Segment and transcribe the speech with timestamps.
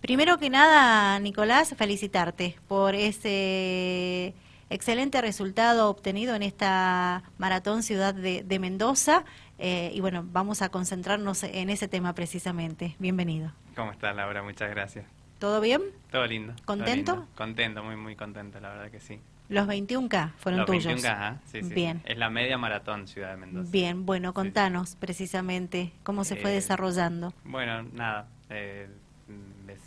[0.00, 4.34] Primero que nada, Nicolás, felicitarte por ese
[4.70, 9.24] excelente resultado obtenido en esta maratón ciudad de, Mendoza.
[9.58, 12.96] Eh, y bueno, vamos a concentrarnos en ese tema precisamente.
[12.98, 13.52] Bienvenido.
[13.76, 14.42] ¿Cómo estás, Laura?
[14.42, 15.04] Muchas gracias.
[15.38, 15.82] ¿Todo bien?
[16.10, 16.54] Todo lindo.
[16.64, 17.26] ¿Contento?
[17.34, 19.20] Contento, muy, muy contento, la verdad que sí.
[19.48, 20.84] Los 21K fueron tuyos.
[20.84, 21.74] Los 21K, sí, sí.
[21.74, 22.02] Bien.
[22.04, 23.70] Es la media maratón Ciudad de Mendoza.
[23.70, 27.32] Bien, bueno, contanos precisamente cómo se fue eh, desarrollando.
[27.44, 28.88] Bueno, nada, eh,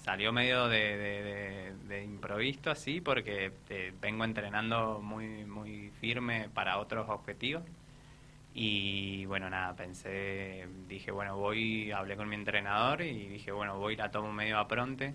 [0.04, 7.64] salió medio de, improviso así porque eh, vengo entrenando muy, muy firme para otros objetivos.
[8.54, 13.96] Y bueno, nada, pensé, dije, bueno, voy, hablé con mi entrenador y dije, bueno, voy,
[13.96, 15.14] la tomo medio a pronte.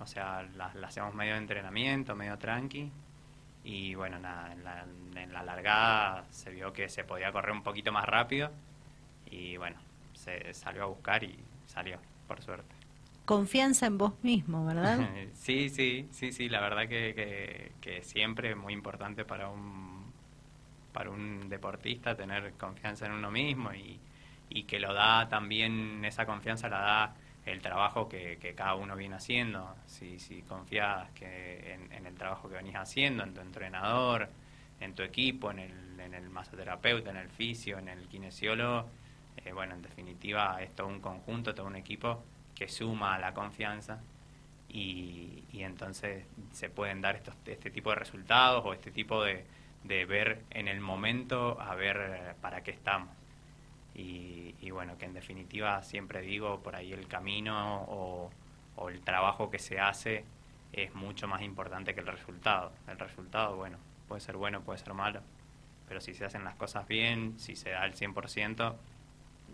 [0.00, 2.90] O sea, la, hacemos medio de entrenamiento, medio tranqui.
[3.64, 4.84] Y bueno, nada, en la,
[5.16, 8.50] en la largada se vio que se podía correr un poquito más rápido.
[9.30, 9.78] Y bueno,
[10.14, 12.77] se salió a buscar y salió, por suerte
[13.28, 15.06] confianza en vos mismo, ¿verdad?
[15.34, 20.10] sí, sí, sí, sí, la verdad que, que, siempre es muy importante para un,
[20.94, 24.00] para un deportista tener confianza en uno mismo y,
[24.48, 28.96] y que lo da también, esa confianza la da el trabajo que, que cada uno
[28.96, 29.76] viene haciendo.
[29.84, 34.30] Si, si confías que en, el trabajo que venís haciendo, en tu entrenador,
[34.80, 38.88] en tu equipo, en el, en el masoterapeuta, en el fisio, en el kinesiólogo,
[39.36, 42.24] eh, bueno, en definitiva es todo un conjunto, todo un equipo
[42.58, 44.00] que suma a la confianza
[44.68, 49.44] y, entonces se pueden dar estos, este tipo de resultados o este tipo de,
[49.84, 53.10] de ver en el momento a ver para qué estamos.
[53.94, 58.30] Y, bueno, que en definitiva siempre digo, por ahí el camino o,
[58.76, 60.24] o, el trabajo que se hace
[60.72, 62.70] es mucho más importante que el resultado.
[62.86, 65.20] El resultado, bueno, puede ser bueno, puede ser malo,
[65.88, 68.74] pero si se hacen las cosas bien, si se da el 100%,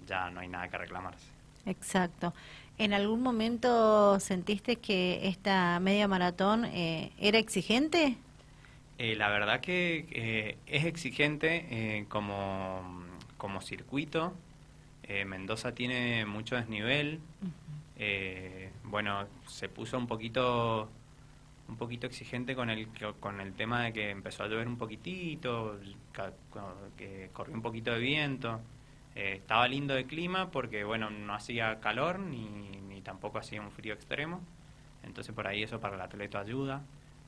[0.07, 1.35] ya no hay nada que reclamarse.
[1.67, 2.35] Exacto.
[2.77, 8.17] ¿En algún momento sentiste que esta media maratón eh, era exigente?
[8.99, 13.05] Eh, la verdad que eh, es exigente como,
[13.37, 14.35] como circuito.
[15.27, 17.21] Mendoza tiene mucho desnivel.
[18.85, 20.89] bueno, se puso un poquito
[21.69, 22.89] un poquito exigente con el
[23.21, 25.79] con el tema de que empezó a llover un poquitito,
[26.97, 28.61] que corrió un poquito de viento.
[29.15, 32.47] Eh, estaba lindo de clima porque, bueno, no hacía calor ni,
[32.89, 34.41] ni tampoco hacía un frío extremo.
[35.05, 36.83] Entonces por ahí eso para el atleta ayuda.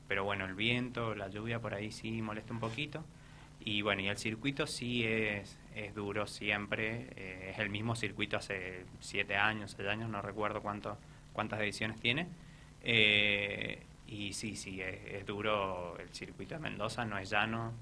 [0.07, 3.03] Pero bueno, el viento, la lluvia por ahí sí molesta un poquito.
[3.59, 7.07] Y bueno, y el circuito sí es, es duro siempre.
[7.15, 10.97] Eh, es el mismo circuito hace siete años, seis años, no recuerdo cuánto,
[11.33, 12.27] cuántas ediciones tiene.
[12.81, 17.73] Eh, y sí, sí, es, es, duro el circuito de Mendoza, no es llano,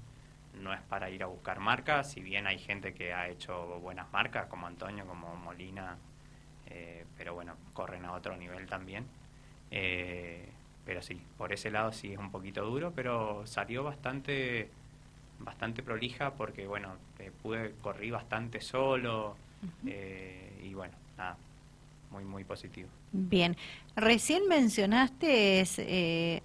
[0.62, 4.10] no es para ir a buscar marcas, si bien hay gente que ha hecho buenas
[4.12, 5.96] marcas, como Antonio, como Molina,
[6.66, 9.04] eh, pero bueno, corren a otro nivel también.
[9.70, 10.48] Eh,
[10.84, 14.70] pero sí, por ese lado sí es un poquito duro, pero salió bastante
[15.38, 19.36] bastante prolija porque bueno, eh, pude correr bastante solo
[19.84, 21.36] y bueno, nada,
[22.10, 22.88] muy muy positivo.
[23.12, 23.56] Bien,
[23.96, 25.64] recién mencionaste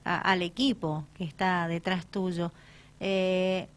[0.03, 2.51] al equipo que está detrás tuyo.
[3.03, 3.67] Eh,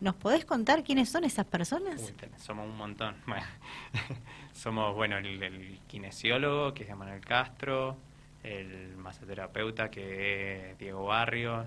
[0.00, 2.12] ¿Nos podés contar quiénes son esas personas?
[2.36, 3.16] somos un montón.
[4.52, 7.96] somos, bueno, el, kinesiólogo, que es Manuel Castro,
[8.44, 11.66] el masoterapeuta, que es Diego Barrios,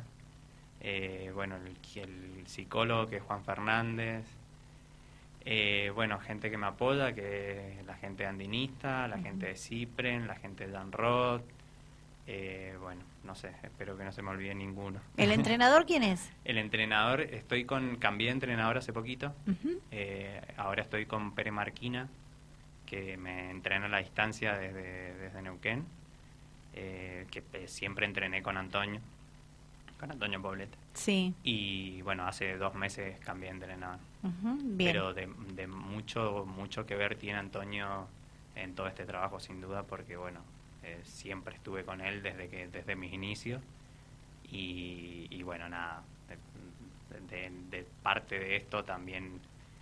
[0.80, 4.26] eh, bueno, el, psicólogo, que es Juan Fernández,
[5.44, 10.28] eh, bueno, gente que me apoya, que es la gente andinista, la gente de Cipren,
[10.28, 11.44] la gente de Dan Roth,
[12.28, 15.00] eh, bueno, no sé, espero que no se me olvide ninguno.
[15.18, 16.32] ¿El entrenador quién es?
[16.44, 19.34] El entrenador, estoy con, cambié de entrenador hace poquito,
[19.92, 22.10] eh, ahora estoy con Pere Marquina,
[22.86, 25.86] que me entrena a la distancia desde, desde Neuquén,
[26.74, 29.00] eh, que siempre entrené con Antonio,
[30.00, 30.78] con Antonio Poblete.
[30.94, 31.34] Sí.
[31.44, 34.00] Y bueno, hace dos meses cambié de entrenador.
[34.78, 38.08] Pero de, de mucho, mucho que ver tiene Antonio
[38.56, 40.42] en todo este trabajo, sin duda, porque bueno,
[40.84, 43.62] eh, siempre estuve con él desde que desde mis inicios.
[44.54, 46.04] Y, bueno nada
[47.30, 49.40] de, parte de esto también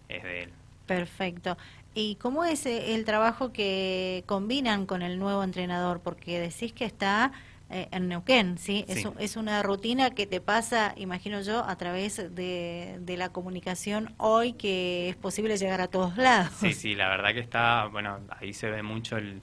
[0.07, 0.49] es de él.
[0.85, 1.57] Perfecto.
[1.93, 6.85] Y cómo es eh, el trabajo que combinan con el nuevo entrenador porque decís que
[6.85, 7.31] está
[7.69, 8.85] eh, en Neuquén, ¿sí?
[8.87, 14.13] Es, es, una rutina que te pasa, imagino yo, a través de, de, la comunicación
[14.17, 16.51] hoy que es posible llegar a todos lados.
[16.59, 19.41] Sí, sí, la verdad que está, bueno, ahí se ve mucho el,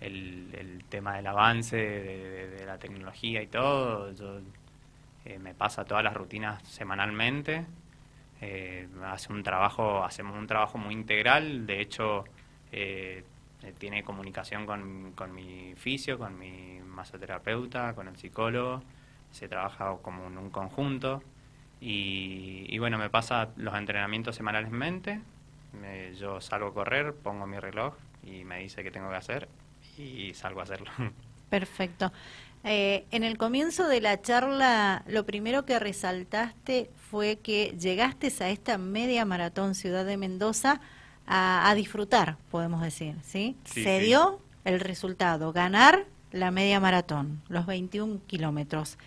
[0.00, 4.12] el, tema del avance de, la tecnología y todo.
[4.12, 4.40] Yo,
[5.24, 7.66] eh, me pasa todas las rutinas semanalmente.
[8.40, 11.66] Eh, hace un trabajo, hacemos un trabajo muy integral.
[11.66, 12.24] De hecho,
[12.72, 13.24] eh,
[13.62, 18.82] eh, tiene comunicación con, con mi fisio, con mi masoterapeuta, con el psicólogo,
[19.30, 21.22] se trabaja como en un conjunto
[21.80, 25.20] y, bueno, me pasa los entrenamientos semanalmente,
[26.18, 29.48] yo salgo a correr, pongo mi reloj y me dice qué tengo que hacer
[29.98, 30.90] y salgo a hacerlo.
[31.50, 32.12] Perfecto.
[32.64, 38.50] Eh, en el comienzo de la charla, lo primero que resaltaste fue que llegaste a
[38.50, 40.80] esta media maratón Ciudad de Mendoza
[41.28, 43.56] a, disfrutar, podemos decir, ¿sí?
[43.64, 48.98] Se dio el resultado, ganar la media maratón, los 21 kilómetros.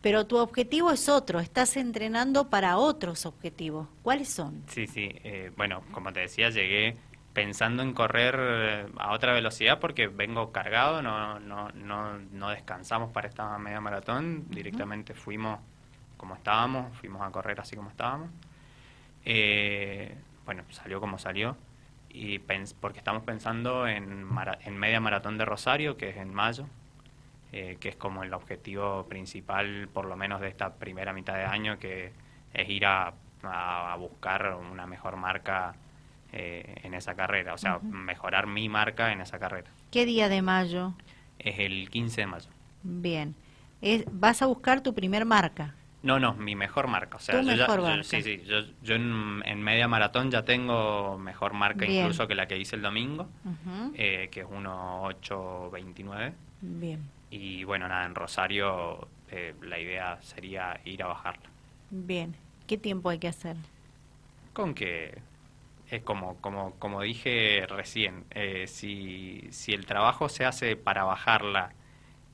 [0.00, 3.86] Pero tu objetivo es otro, estás entrenando para otros objetivos.
[4.02, 4.62] ¿Cuáles son?
[4.68, 5.10] Sí, sí.
[5.24, 6.96] Eh, bueno, como te decía, llegué
[7.32, 13.10] pensando en correr eh, a otra velocidad porque vengo cargado, no, no, no, no descansamos
[13.12, 15.60] para esta media maratón, directamente fuimos
[16.16, 18.30] como estábamos, fuimos a correr así como estábamos.
[19.24, 21.56] Eh, bueno, salió como salió,
[22.08, 24.26] y porque estamos pensando en,
[24.64, 26.66] en media maratón de Rosario, que es en mayo,
[27.52, 31.44] eh, que es como el objetivo principal, por lo menos de esta primera mitad de
[31.44, 32.12] año, que
[32.52, 33.12] es ir a,
[33.42, 35.74] a, buscar una mejor marca
[36.32, 39.70] eh, en esa carrera, o sea, mejorar mi marca en esa carrera.
[39.90, 40.94] ¿Qué día de mayo?
[41.38, 42.50] Es el 15 de mayo.
[42.82, 43.34] Bien.
[43.80, 45.74] Es, ¿Vas a buscar tu primer marca?
[46.02, 47.16] No, no, mi mejor marca.
[47.16, 51.84] O sea, yo ya, sí, sí, yo, yo en, media maratón ya tengo mejor marca
[51.84, 53.28] incluso que la que hice el domingo,
[53.94, 56.32] eh, que es 1.829.
[56.62, 57.10] Bien.
[57.30, 61.50] Y bueno, nada, en Rosario eh, la idea sería ir a bajarla.
[61.90, 62.34] Bien,
[62.66, 63.56] ¿qué tiempo hay que hacer?
[64.52, 65.18] Con que
[65.90, 71.72] es como, como, como dije recién, eh, si, si el trabajo se hace para bajarla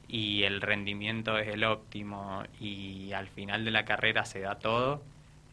[0.09, 5.03] y el rendimiento es el óptimo y al final de la carrera se da todo,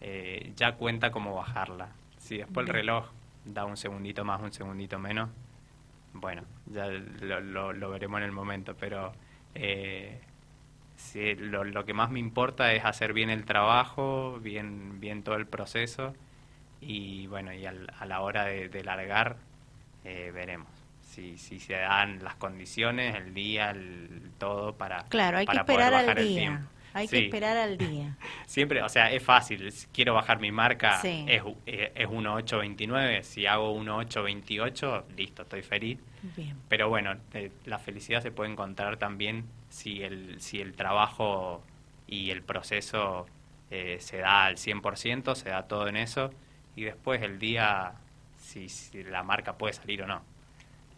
[0.02, 1.90] eh, ya cuenta como bajarla.
[2.18, 3.10] Si después el reloj
[3.46, 5.30] da un segundito más, un segundito menos,
[6.14, 9.14] bueno, ya lo, lo, lo veremos en el momento, pero
[9.56, 10.20] eh,
[11.38, 15.48] lo, lo, que más me importa es hacer bien el trabajo, bien, bien todo el
[15.48, 16.14] proceso
[16.86, 19.38] y bueno, y a la hora de, largar
[20.04, 20.68] eh, veremos
[21.02, 25.94] si, si se dan las condiciones, el día, el todo para Claro, hay que esperar
[25.94, 26.68] al día.
[26.96, 28.16] Hay que esperar al día.
[28.46, 29.74] Siempre, o sea, es fácil.
[29.92, 33.24] Quiero bajar mi marca, es, eh, es 1.829.
[33.24, 36.00] Si hago 1.828, listo, estoy feliz.
[36.70, 41.64] Pero bueno, eh, la felicidad se puede encontrar también si el, si el trabajo
[42.08, 43.26] y el proceso
[43.72, 46.30] eh, se da al 100%, se da todo en eso,
[46.75, 47.94] y después el día,
[48.38, 48.68] si,
[49.04, 50.22] la marca puede salir o no.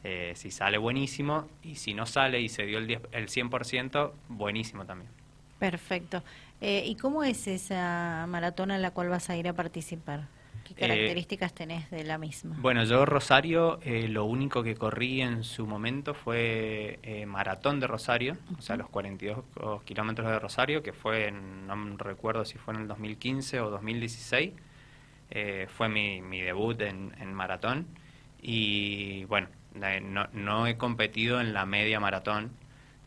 [0.03, 4.11] Eh, si sale buenísimo, y si no sale y se dio el, 10, el 100%,
[4.29, 5.09] buenísimo también.
[5.59, 6.23] Perfecto.
[6.61, 10.27] ¿Y cómo es esa maratona en la cual vas a ir a participar?
[10.65, 12.55] ¿Qué eh, características tenés de la misma?
[12.59, 17.87] Bueno, yo Rosario, eh, lo único que corrí en su momento fue eh, maratón de
[17.87, 22.73] Rosario, o sea, los 42 kilómetros de Rosario, que fue, en, no recuerdo si fue
[22.73, 24.53] en el 2015 o 2016,
[25.67, 27.87] fue mi, mi debut en, en, maratón.
[28.41, 32.51] Y bueno, no, no, he competido en la media maratón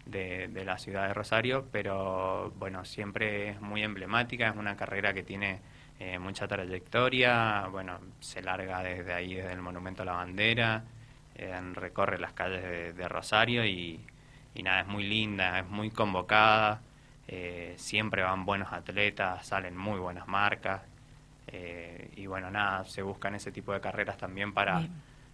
[0.06, 5.14] de, de la ciudad de Rosario, pero bueno, siempre es muy emblemática, es una carrera
[5.14, 5.60] que tiene
[6.00, 10.84] eh, mucha trayectoria, bueno, se larga desde ahí, desde el Monumento a la Bandera,
[11.34, 14.00] eh, recorre las calles de, Rosario y,
[14.62, 16.82] nada, es muy linda, es muy convocada,
[17.26, 20.82] eh, siempre van buenos atletas, salen muy buenas marcas
[22.16, 24.86] y bueno, nada, se buscan ese tipo de carreras también para,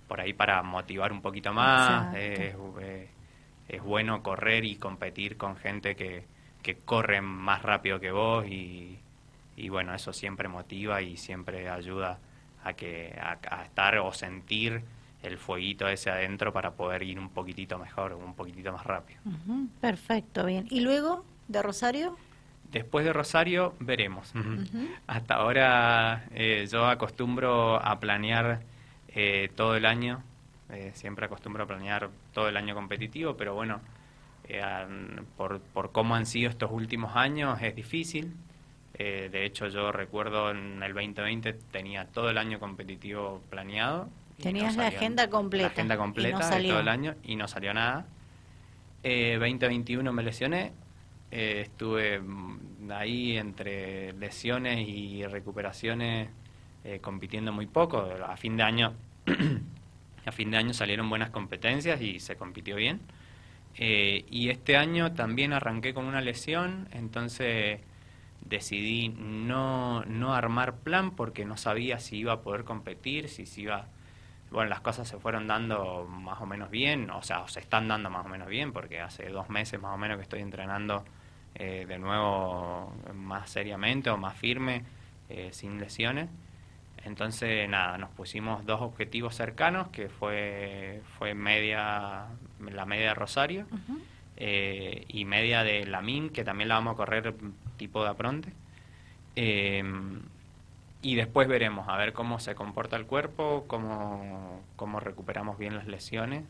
[0.06, 2.54] por ahí para motivar un poquito más, es,
[3.68, 6.24] es bueno correr y competir con gente que,
[6.62, 8.98] que corre más rápido que vos y
[9.56, 12.18] y bueno, eso siempre motiva y siempre ayuda
[12.62, 14.82] a, que, a, estar o sentir
[15.22, 19.20] el fueguito ese adentro para poder ir un poquitito mejor, un poquitito más rápido.
[19.80, 20.66] perfecto, bien.
[20.70, 22.16] ¿Y luego de Rosario?
[22.74, 24.32] Después de Rosario veremos.
[25.06, 28.60] Hasta ahora eh, yo acostumbro a planear
[29.08, 30.22] eh, todo el año,
[30.70, 33.80] eh, siempre acostumbro a planear todo el año competitivo, pero bueno,
[35.36, 38.34] por, por cómo han sido estos últimos años es difícil.
[38.96, 44.08] Eh, de hecho, yo recuerdo en el 2020 tenía todo el año competitivo planeado.
[44.40, 45.66] Tenías la agenda completa.
[45.66, 48.06] La agenda completa de todo el año y no salió nada.
[49.02, 50.72] Eh, 2021 me lesioné.
[51.36, 56.28] Eh, estuve mm, ahí entre lesiones y recuperaciones
[56.84, 58.06] eh, compitiendo muy poco.
[58.24, 58.94] A fin de año,
[60.26, 63.00] a fin de año salieron buenas competencias y se compitió bien.
[63.76, 67.80] y este año también arranqué con una lesión, entonces
[68.42, 73.62] decidí no, no armar plan porque no sabía si iba a poder competir, si, si
[73.62, 73.88] iba
[74.50, 78.08] bueno, las cosas se fueron dando más o menos bien, o sea, se están dando
[78.10, 81.04] más o menos bien, porque hace dos meses más o menos que estoy entrenando
[81.56, 84.82] eh, de nuevo más seriamente o más firme,
[85.28, 86.28] eh, sin lesiones.
[87.04, 92.26] Entonces, nada, nos pusimos dos objetivos cercanos, que fue, fue media,
[92.60, 93.66] la media de Rosario
[94.36, 97.34] eh, y media de la MIN, que también la vamos a correr
[97.76, 98.52] tipo de apronte.
[101.02, 105.86] y después veremos a ver cómo se comporta el cuerpo, cómo, cómo recuperamos bien las
[105.86, 106.44] lesiones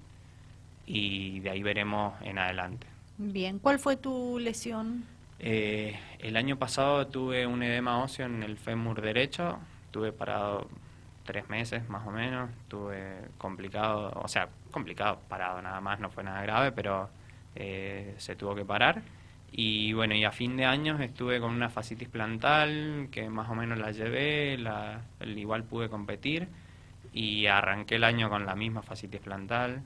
[0.86, 2.93] y de ahí veremos en adelante.
[3.16, 5.04] Bien, ¿cuál fue tu lesión?
[5.38, 9.58] Eh, el año pasado tuve un edema óseo en el fémur derecho,
[9.90, 10.68] tuve parado
[11.24, 16.24] tres meses más o menos, tuve complicado, o sea, complicado, parado nada más, no fue
[16.24, 17.08] nada grave, pero
[17.54, 19.02] eh, se tuvo que parar.
[19.52, 23.54] Y bueno, y a fin de año estuve con una fascitis plantal, que más o
[23.54, 26.48] menos la llevé, la, igual pude competir,
[27.12, 29.82] y arranqué el año con la misma fascitis plantal,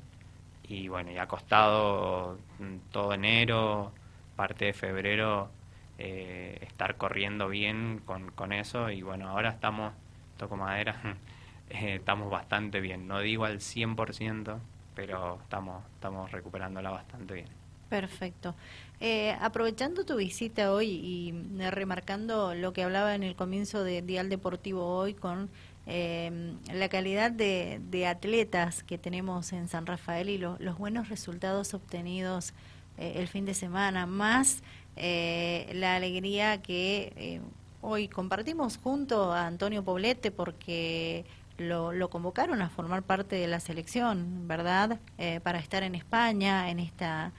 [0.69, 3.93] y bueno, ya ha costado mm, todo enero,
[4.37, 5.51] parte de febrero,
[5.99, 9.95] eh, estar corriendo bien con, con eso y bueno, ahora estamos,
[10.37, 11.01] toco madera,
[11.71, 14.59] eh, estamos bastante bien, no digo al 100%,
[14.95, 17.49] pero estamos, estamos recuperándola bastante bien.
[17.89, 18.55] Perfecto.
[19.01, 21.35] Eh, aprovechando tu visita hoy y
[21.71, 25.49] remarcando lo que hablaba en el comienzo de Dial Deportivo hoy con
[25.89, 32.53] eh, la calidad de, atletas que tenemos en San Rafael y los buenos resultados obtenidos
[32.99, 34.63] eh, el fin de semana, más
[34.97, 37.41] eh, la alegría que eh,
[37.81, 41.25] hoy compartimos junto a Antonio Poblete porque
[41.59, 44.99] lo, lo, convocaron a formar parte de la selección, ¿verdad?
[45.43, 47.33] para estar en España, en esta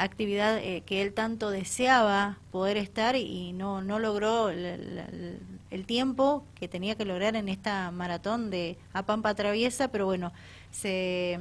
[0.00, 6.94] actividad que él tanto deseaba poder estar y no, no logró el tiempo que tenía
[6.94, 10.32] que lograr en esta maratón de A Pampa Traviesa, pero bueno,
[10.70, 11.38] se,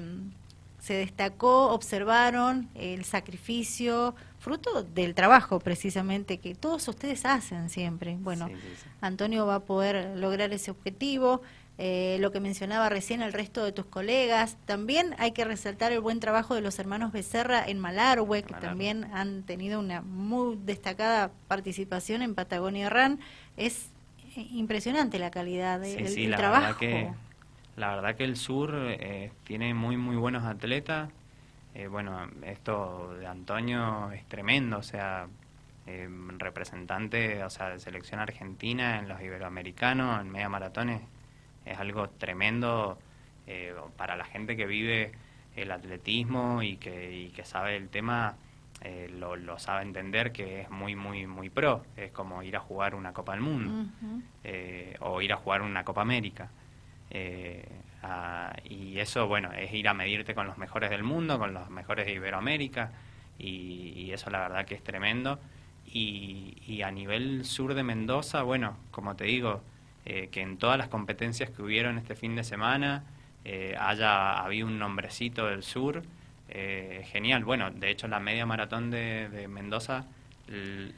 [0.79, 8.17] se destacó, observaron el sacrificio, fruto del trabajo precisamente que todos ustedes hacen siempre.
[8.19, 8.49] Bueno,
[8.99, 11.41] Antonio va a poder lograr ese objetivo.
[11.77, 14.57] Eh, lo que mencionaba recién el resto de tus colegas.
[14.65, 19.05] También hay que resaltar el buen trabajo de los hermanos Becerra en Malargüe, que también
[19.13, 23.19] han tenido una muy destacada participación en Patagonia Run.
[23.57, 23.89] Es
[24.35, 26.61] impresionante la calidad del trabajo.
[26.61, 27.11] Verdad que,
[27.77, 31.09] la verdad que el sur eh, tiene muy, muy buenos atletas.
[31.73, 35.27] Eh, bueno, esto de Antonio es tremendo, o sea,
[35.87, 41.01] eh, representante o sea, de selección argentina en los iberoamericanos, en media maratones,
[41.65, 42.97] es algo tremendo
[43.97, 45.11] para la gente que vive
[45.55, 48.37] el atletismo y que, y que sabe el tema
[48.83, 51.83] eh, lo, lo, sabe entender que es muy, muy, muy pro.
[51.95, 53.91] Es como ir a jugar una Copa del Mundo
[54.43, 56.49] eh, o ir a jugar una Copa América.
[57.11, 57.67] Eh,
[58.63, 62.07] y eso, bueno, es ir a medirte con los mejores del mundo, con los mejores
[62.07, 62.91] de Iberoamérica.
[63.37, 65.39] Y, eso la verdad que es tremendo.
[65.85, 69.61] Y, y, a nivel sur de Mendoza, bueno, como te digo,
[70.03, 73.03] que en todas las competencias que hubieron este fin de semana
[73.79, 76.03] haya habido un nombrecito del sur.
[76.53, 77.45] Eh, genial.
[77.45, 80.05] Bueno, de hecho, la media maratón de, Mendoza,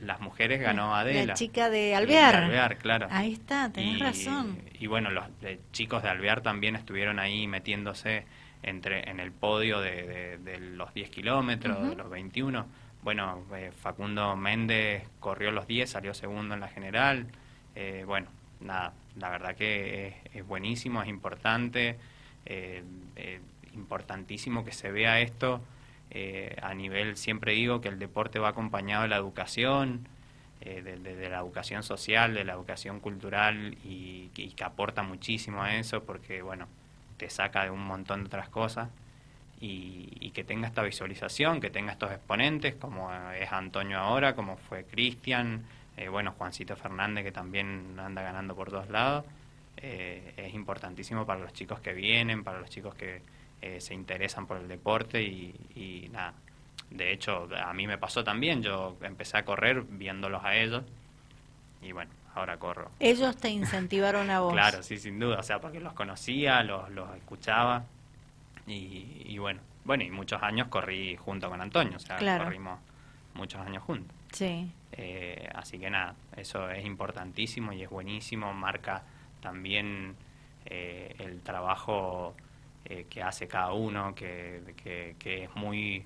[0.02, 1.28] las mujeres ganó Adela.
[1.28, 2.36] La chica de Alvear.
[2.36, 3.08] Alvear, claro.
[3.12, 4.58] Ahí está, tenés razón.
[4.80, 5.26] Y bueno, los
[5.72, 8.26] chicos de Alvear también estuvieron ahí metiéndose
[8.64, 12.66] entre en el podio de, los 10 kilómetros, de los 21.
[13.04, 17.28] Bueno, eh, Facundo Méndez corrió los 10, salió segundo en la general.
[17.76, 18.28] Eh, bueno,
[18.64, 21.98] nada, la verdad que es, buenísimo, es importante
[23.74, 25.62] importantísimo que se vea esto.
[26.12, 30.08] Eh, a nivel, siempre digo que el deporte va acompañado de la educación,
[30.62, 36.04] eh, de, la educación social, de la educación cultural y, que aporta muchísimo a eso
[36.04, 36.68] porque, bueno,
[37.18, 38.90] te saca de un montón de otras cosas.
[39.60, 44.84] Y, que tenga esta visualización, que tenga estos exponentes como es Antonio ahora, como fue
[44.84, 45.64] Cristian,
[45.98, 49.26] eh, bueno, Juancito Fernández que también anda ganando por todos lados.
[49.78, 53.22] es importantísimo para los chicos que vienen, para los chicos que,
[53.64, 56.34] eh, se interesan por el deporte y, nada.
[56.90, 60.84] De hecho, a mí me pasó también, yo empecé a correr viéndolos a ellos
[61.82, 62.92] y bueno, ahora corro.
[63.00, 64.52] Ellos te incentivaron a vos.
[64.52, 67.86] claro, sí, sin duda, o sea, porque los conocía, los, los escuchaba
[68.68, 72.82] y, bueno, bueno, y muchos años corrí junto con Antonio, o sea, corrimos
[73.34, 74.14] muchos años juntos.
[74.34, 74.70] Sí.
[74.92, 79.04] Eh, así que nada, eso es importantísimo y es buenísimo, marca
[79.42, 80.16] también
[80.66, 82.36] eh, el trabajo
[82.86, 84.62] eh, que hace cada uno, que,
[85.18, 86.04] que, es muy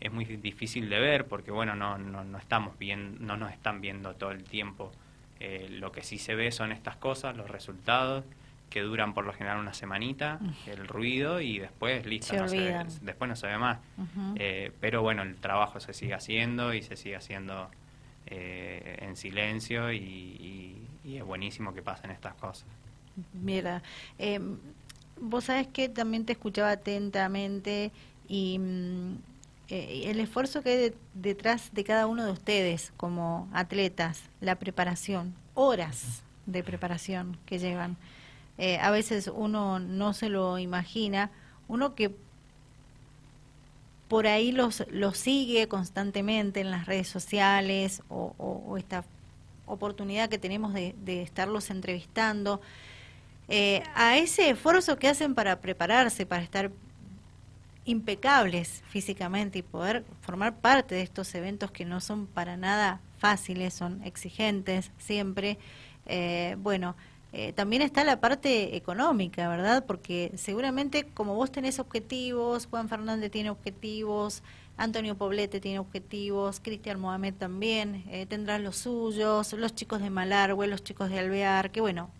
[0.00, 3.82] es muy difícil de ver porque bueno no, no, no estamos bien no nos están
[3.82, 4.90] viendo todo el tiempo
[5.40, 8.24] eh, lo que sí se ve son estas cosas los resultados
[8.70, 13.28] que duran por lo general una semanita, el ruido y después listo, no se después
[13.28, 13.80] no se ve más.
[14.36, 17.68] Eh, pero bueno, el trabajo se sigue haciendo y se sigue haciendo
[18.26, 22.68] eh, en silencio y, es buenísimo que pasen estas cosas.
[23.32, 23.82] Mira,
[24.16, 24.38] eh,
[25.20, 27.90] vos sabes que también te escuchaba atentamente
[28.28, 29.16] y mm,
[29.68, 36.22] el esfuerzo que hay detrás de cada uno de ustedes como atletas, la preparación, horas
[36.46, 37.96] de preparación que llevan.
[38.62, 41.30] Eh, a veces uno no se lo imagina,
[41.66, 42.14] uno que
[44.06, 49.02] por ahí los, los sigue constantemente en las redes sociales o, esta
[49.64, 52.60] oportunidad que tenemos de, estarlos entrevistando,
[53.48, 56.70] eh, a ese esfuerzo que hacen para prepararse, para estar
[57.86, 63.72] impecables físicamente y poder formar parte de estos eventos que no son para nada fáciles,
[63.72, 65.56] son exigentes siempre.
[66.04, 66.94] Eh, bueno,
[67.32, 69.84] eh, también está la parte económica, ¿verdad?
[69.86, 74.42] Porque seguramente como vos tenés objetivos, Juan Fernández tiene objetivos,
[74.76, 80.66] Antonio Poblete tiene objetivos, Cristian Mohamed también eh, tendrán los suyos, los chicos de Malargüe,
[80.66, 82.10] los chicos de Alvear, que bueno,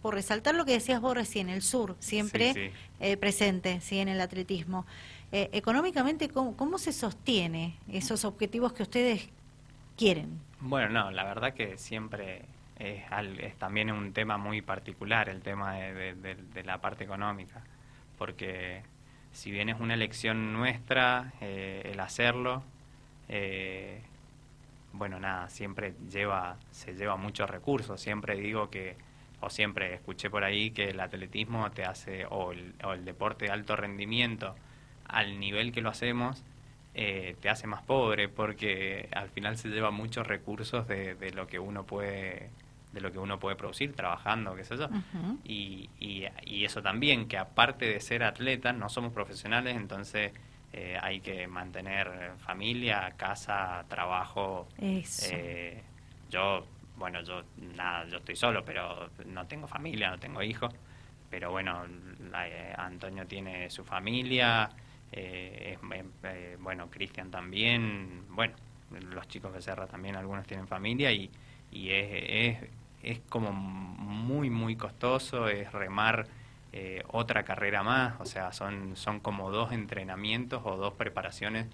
[0.00, 3.98] por resaltar lo que decías vos recién, el sur siempre eh, presente ¿sí?
[3.98, 4.86] en el atletismo.
[5.32, 9.28] económicamente, ¿cómo, ¿cómo se sostiene esos objetivos que ustedes
[9.96, 10.40] quieren?
[10.60, 12.42] Bueno, no, la verdad que siempre
[12.78, 17.62] es, también un tema muy particular el tema de, la parte económica,
[18.18, 18.82] porque
[19.32, 22.62] si bien es una elección nuestra eh, el hacerlo,
[23.28, 24.02] eh,
[24.92, 28.00] bueno, nada, siempre lleva, se lleva muchos recursos.
[28.00, 28.96] Siempre digo que,
[29.40, 33.46] o siempre escuché por ahí que el atletismo te hace, o el, o el deporte
[33.46, 34.54] de alto rendimiento,
[35.06, 36.44] al nivel que lo hacemos,
[36.94, 41.48] eh, te hace más pobre porque al final se lleva muchos recursos de, de lo
[41.48, 42.50] que uno puede
[42.94, 44.88] de lo que uno puede producir trabajando, qué sé yo.
[45.44, 50.32] y, y, eso también, que aparte de ser atletas, no somos profesionales, entonces
[50.72, 54.68] eh, hay que mantener familia, casa, trabajo.
[54.78, 55.82] Eh,
[56.30, 57.42] yo, bueno, yo
[57.76, 60.72] nada, yo estoy solo, pero no tengo familia, no tengo hijos.
[61.28, 61.84] Pero bueno,
[62.46, 64.70] eh, Antonio tiene su familia,
[66.60, 68.54] bueno, Cristian también, bueno,
[68.90, 71.28] los chicos de Serra también, algunos tienen familia y,
[71.72, 72.70] y es, es
[73.28, 76.26] como muy, muy costoso, es remar
[76.72, 81.66] eh, otra carrera más, o sea, son, son como dos entrenamientos o dos preparaciones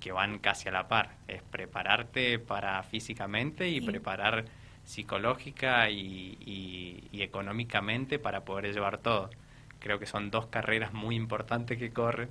[0.00, 1.10] que van casi a la par.
[1.28, 4.46] Es prepararte para físicamente y preparar
[4.84, 9.30] psicológica y, económicamente para poder llevar todo.
[9.78, 12.30] Creo que son dos carreras muy importantes que corren,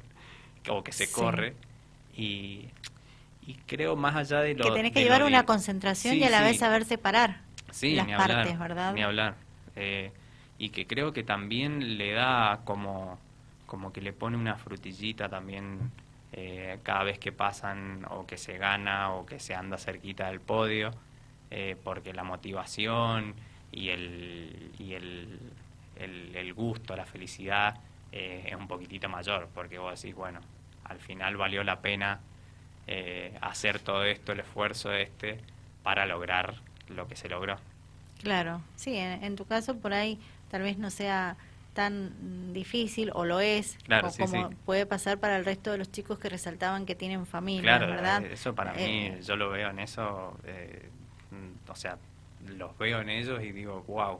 [0.69, 1.53] o que se corre,
[2.15, 2.67] y,
[3.67, 4.65] creo más allá de lo...
[4.65, 7.39] Que tenés que llevar una concentración y a la vez saber separar
[7.71, 8.93] sí, las partes, ¿verdad?
[8.93, 9.35] Ni hablar.
[9.75, 10.11] Eh,
[10.57, 13.19] y que creo que también le da como,
[13.65, 15.91] como que le pone una frutillita también
[16.33, 20.39] eh, cada vez que pasan o que se gana o que se anda cerquita del
[20.39, 20.91] podio,
[21.49, 23.33] eh, porque la motivación
[23.71, 25.39] y el, y el,
[25.95, 27.79] el, gusto, la felicidad
[28.11, 30.41] es un poquitito mayor, porque vos decís, bueno,
[30.83, 32.19] al final valió la pena
[33.39, 35.39] hacer todo esto, el esfuerzo este,
[35.81, 36.55] para lograr
[36.95, 37.57] lo que se logró.
[38.21, 41.37] Claro, sí, en, tu caso por ahí tal vez no sea
[41.73, 46.19] tan difícil o lo es o como puede pasar para el resto de los chicos
[46.19, 48.25] que resaltaban que tienen familia, claro, ¿verdad?
[48.25, 50.89] Eh, eso para eh, mí, yo lo veo en eso, eh,
[51.67, 51.97] o sea,
[52.45, 54.19] los veo en ellos y digo, wow,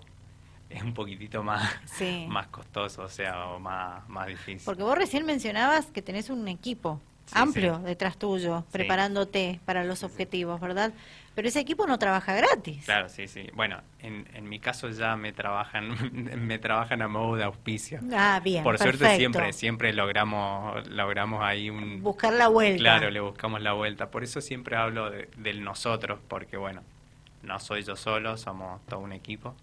[0.69, 1.69] es un poquitito más,
[2.27, 4.63] más costoso, o sea, o más, más difícil.
[4.65, 6.99] Porque vos recién mencionabas que tenés un equipo
[7.33, 10.91] amplio detrás tuyo, preparándote para los objetivos, ¿verdad?
[11.33, 12.83] Pero ese equipo no trabaja gratis.
[12.83, 13.47] Claro, sí, sí.
[13.53, 15.95] Bueno, en, en mi caso ya me trabajan
[16.47, 17.99] me trabajan a modo de auspicio.
[18.13, 18.63] Ah, bien.
[18.63, 22.79] Por suerte siempre siempre logramos logramos ahí un buscar la vuelta.
[22.79, 24.11] Claro, le buscamos la vuelta.
[24.11, 26.83] Por eso siempre hablo de, del nosotros, porque bueno,
[27.43, 29.55] no soy yo solo, somos todo un equipo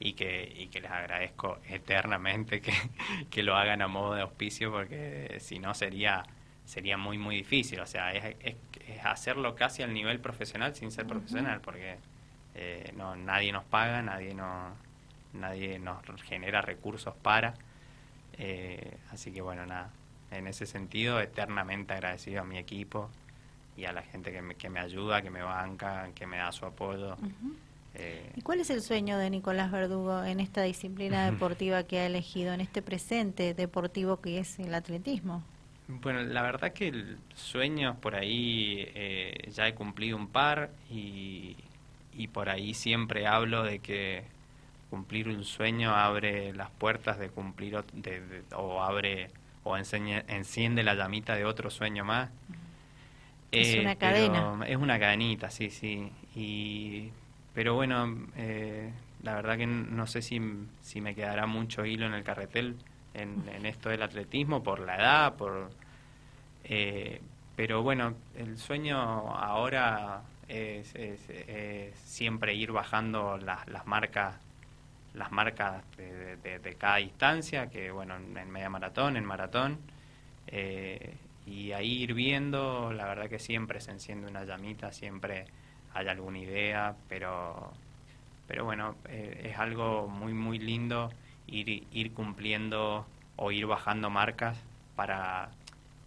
[0.00, 2.72] y que, y que les agradezco eternamente que,
[3.30, 6.24] que lo hagan a modo de auspicio, porque si no sería
[6.68, 7.80] sería muy, muy difícil.
[7.80, 8.56] O sea, es, es,
[9.02, 11.96] hacerlo casi al nivel profesional sin ser profesional, porque
[12.54, 14.74] eh, no, nadie nos paga, nadie, no,
[15.32, 17.54] nadie nos genera recursos para.
[18.34, 19.90] Eh, así que bueno, nada,
[20.30, 23.08] en ese sentido, eternamente agradecido a mi equipo
[23.74, 26.52] y a la gente que me, que me ayuda, que me banca, que me da
[26.52, 27.16] su apoyo.
[27.94, 32.06] Eh, ¿Y cuál es el sueño de Nicolás Verdugo en esta disciplina deportiva que ha
[32.06, 35.42] elegido, en este presente deportivo que es el atletismo?
[35.88, 41.56] Bueno, la verdad que sueños por ahí eh, ya he cumplido un par y,
[42.12, 44.24] y, por ahí siempre hablo de que
[44.90, 47.82] cumplir un sueño abre las puertas de cumplir
[48.54, 49.30] o abre
[49.64, 52.30] o enciende la llamita de otro sueño más.
[53.50, 54.60] Es una cadena.
[54.66, 56.12] Es una cadenita, sí, sí.
[56.34, 57.10] Y,
[57.54, 60.40] pero bueno, eh, la verdad que no sé si,
[60.82, 62.76] si me quedará mucho hilo en el carretel
[63.14, 65.70] en, en esto del atletismo por la edad, por...
[66.64, 67.20] Eh,
[67.56, 70.94] pero bueno, el sueño ahora es,
[72.04, 74.36] siempre ir bajando las, las marcas
[75.14, 79.78] las marcas de, cada distancia, que bueno, en media maratón, en maratón,
[80.46, 81.14] eh,
[81.46, 85.46] y ahí ir viendo, la verdad que siempre se enciende una llamita, siempre
[85.94, 87.72] hay alguna idea, pero,
[88.46, 91.10] pero bueno, eh, es algo muy, muy lindo
[91.48, 93.06] ir, ir cumpliendo
[93.36, 94.56] o ir bajando marcas
[94.96, 95.48] para,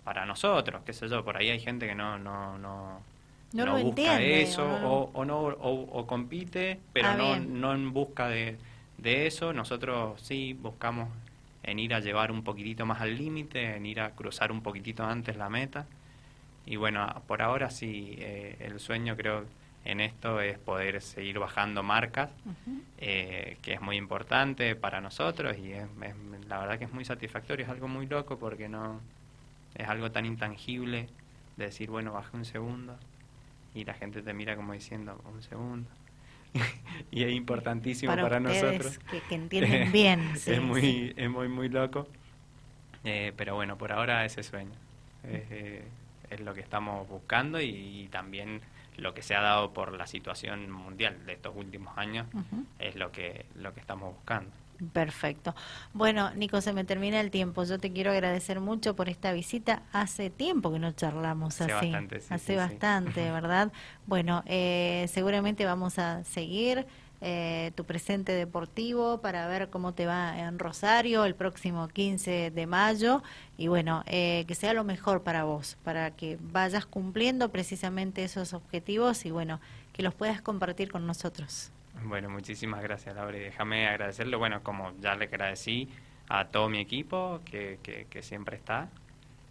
[0.04, 3.01] para nosotros, qué sé yo, por ahí hay gente que no, no, no,
[3.54, 8.58] no, busca eso o, no o, compite pero ah, no, no en busca de,
[9.01, 9.54] de eso.
[9.54, 11.10] Nosotros sí buscamos
[11.63, 15.04] en ir a llevar un poquitito más al límite, en ir a cruzar un poquitito
[15.04, 15.86] antes la meta.
[16.65, 19.45] Y bueno, por ahora sí, eh, el sueño creo
[19.86, 22.30] en esto es poder seguir bajando marcas,
[22.98, 25.88] eh, que es muy importante para nosotros y es,
[26.48, 29.02] la verdad que es muy satisfactorio, es algo muy loco porque no
[29.76, 31.08] es algo tan intangible
[31.58, 32.98] de decir, bueno, bajé un segundo
[33.74, 35.89] y la gente te mira como diciendo, un segundo,
[37.12, 39.00] y es importantísimo para, nosotros.
[39.30, 40.32] Que, entienden bien.
[40.36, 42.08] es, muy, es muy, muy loco.
[43.04, 44.76] Eh, pero bueno, por ahora ese sueño
[45.24, 45.84] eh,
[46.30, 48.62] es lo que estamos buscando y, también
[49.01, 52.27] lo que se ha dado por la situación mundial de estos últimos años
[52.77, 54.51] es lo que, lo que estamos buscando.
[54.93, 55.55] Perfecto.
[55.93, 57.63] Bueno, Nico, se me termina el tiempo.
[57.63, 59.83] Yo te quiero agradecer mucho por esta visita.
[59.91, 61.71] Hace tiempo que no charlamos así.
[61.71, 63.71] Bastante, Hace bastante, ¿verdad?
[64.07, 66.87] Bueno, eh, seguramente vamos a seguir
[67.21, 72.67] eh, tu presente deportivo para ver cómo te va en Rosario el próximo 15 de
[72.67, 73.21] mayo.
[73.57, 78.53] Y bueno, eh, que sea lo mejor para vos, para que vayas cumpliendo precisamente esos
[78.53, 79.60] objetivos y bueno,
[79.93, 81.71] que los puedas compartir con nosotros.
[82.03, 83.38] Bueno, muchísimas gracias, Laura.
[83.38, 85.89] Y déjame agradecerle, bueno, como ya le agradecí
[86.29, 88.89] a todo mi equipo que, que, siempre está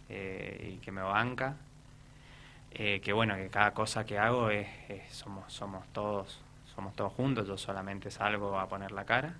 [0.09, 1.55] eh, y que me banca.
[2.71, 4.67] Eh, que bueno, que cada cosa que hago es,
[5.11, 6.39] somos, somos todos
[6.81, 9.35] somos todos juntos, yo solamente salgo a poner la cara.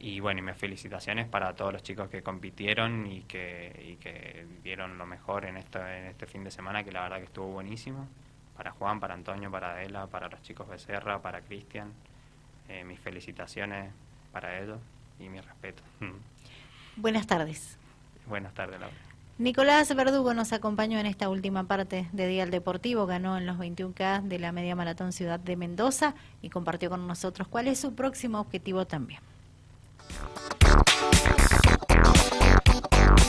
[0.00, 4.44] Y bueno, y mis felicitaciones para todos los chicos que compitieron y que, y que
[4.64, 7.46] dieron lo mejor en, esto, en este fin de semana, que la verdad que estuvo
[7.46, 8.08] buenísimo.
[8.56, 11.92] Para Juan, para Antonio, para Adela, para los chicos Becerra, para Cristian.
[12.68, 13.92] Eh, mis felicitaciones
[14.32, 14.80] para ellos
[15.20, 15.84] y mi respeto.
[16.96, 17.78] Buenas tardes.
[18.26, 19.05] Buenas tardes, Laura.
[19.38, 23.58] Nicolás Verdugo nos acompañó en esta última parte de Día al Deportivo, ganó en los
[23.58, 27.94] 21K de la Media Maratón Ciudad de Mendoza y compartió con nosotros cuál es su
[27.94, 29.20] próximo objetivo también.